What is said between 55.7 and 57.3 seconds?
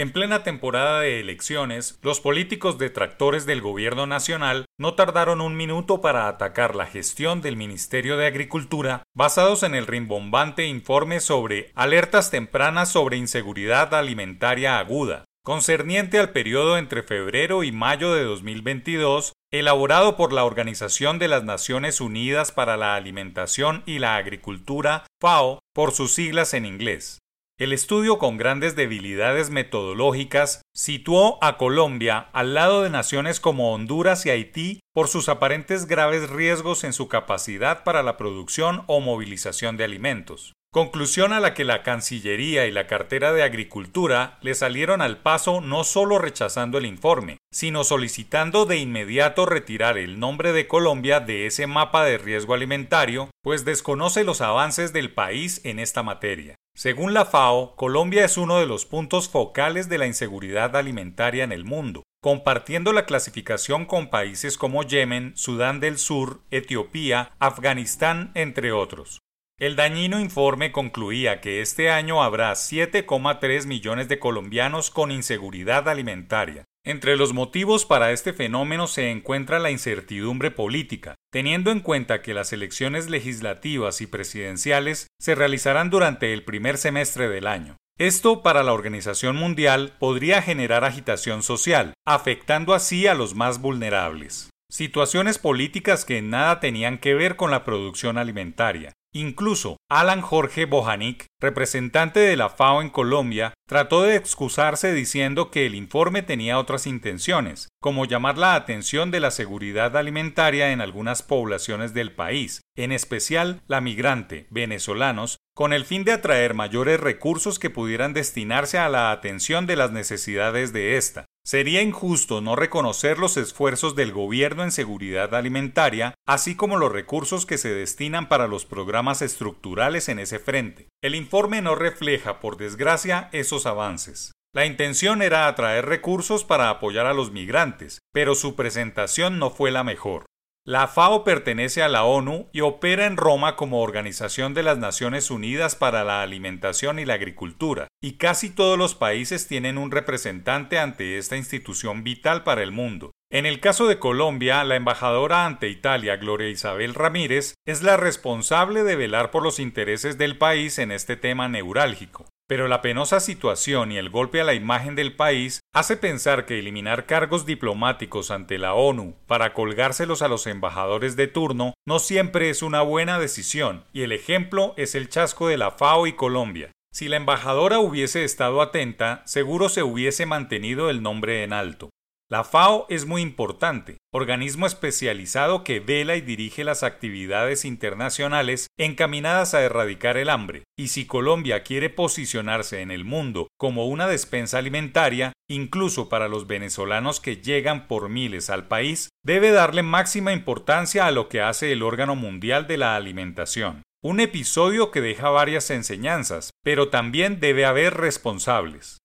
esta materia. Según la